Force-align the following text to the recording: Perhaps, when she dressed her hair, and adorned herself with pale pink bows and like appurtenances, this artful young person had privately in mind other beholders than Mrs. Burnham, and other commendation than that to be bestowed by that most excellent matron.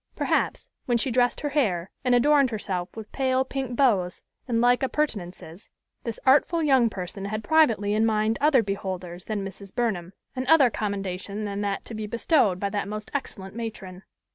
Perhaps, 0.15 0.67
when 0.87 0.97
she 0.97 1.11
dressed 1.11 1.41
her 1.41 1.49
hair, 1.49 1.91
and 2.03 2.15
adorned 2.15 2.49
herself 2.49 2.89
with 2.97 3.11
pale 3.11 3.45
pink 3.45 3.75
bows 3.75 4.19
and 4.47 4.59
like 4.59 4.81
appurtenances, 4.81 5.69
this 6.05 6.19
artful 6.25 6.63
young 6.63 6.89
person 6.89 7.25
had 7.25 7.43
privately 7.43 7.93
in 7.93 8.03
mind 8.03 8.39
other 8.41 8.63
beholders 8.63 9.25
than 9.25 9.45
Mrs. 9.45 9.75
Burnham, 9.75 10.13
and 10.35 10.47
other 10.47 10.71
commendation 10.71 11.43
than 11.45 11.61
that 11.61 11.85
to 11.85 11.93
be 11.93 12.07
bestowed 12.07 12.59
by 12.59 12.71
that 12.71 12.87
most 12.87 13.11
excellent 13.13 13.55
matron. 13.55 14.01